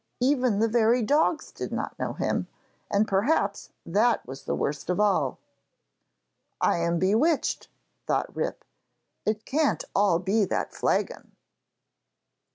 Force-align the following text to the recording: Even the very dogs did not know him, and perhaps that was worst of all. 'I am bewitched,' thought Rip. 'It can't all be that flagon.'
Even 0.19 0.57
the 0.57 0.67
very 0.67 1.03
dogs 1.03 1.51
did 1.51 1.71
not 1.71 1.99
know 1.99 2.13
him, 2.13 2.47
and 2.89 3.07
perhaps 3.07 3.69
that 3.85 4.27
was 4.27 4.47
worst 4.47 4.89
of 4.89 4.99
all. 4.99 5.37
'I 6.59 6.77
am 6.79 6.97
bewitched,' 6.97 7.67
thought 8.07 8.35
Rip. 8.35 8.65
'It 9.27 9.45
can't 9.45 9.83
all 9.95 10.17
be 10.17 10.43
that 10.43 10.73
flagon.' 10.73 11.33